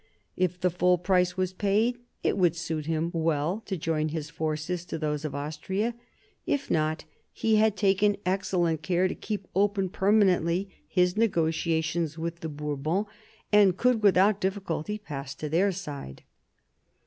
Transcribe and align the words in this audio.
If 0.35 0.59
the 0.59 0.71
full 0.71 0.97
price 0.97 1.37
was 1.37 1.53
paid, 1.53 1.99
it 2.23 2.35
would 2.35 2.55
suit 2.55 2.87
him 2.87 3.11
well 3.13 3.61
to 3.67 3.77
join 3.77 4.09
his 4.09 4.31
forces 4.31 4.83
to 4.85 4.97
those 4.97 5.23
of 5.23 5.35
Austria. 5.35 5.93
If 6.47 6.71
not, 6.71 7.05
he 7.31 7.57
had 7.57 7.77
taken 7.77 8.17
excellent 8.25 8.81
care 8.81 9.07
to 9.07 9.13
keep 9.13 9.47
open 9.55 9.89
permanently 9.89 10.69
his 10.87 11.15
negotiations 11.17 12.17
with 12.17 12.39
the 12.39 12.49
Bourbons, 12.49 13.05
and 13.51 13.77
could 13.77 14.01
without 14.01 14.41
difficulty 14.41 14.97
pass 14.97 15.35
to 15.35 15.49
their 15.49 15.71
side. 15.71 16.23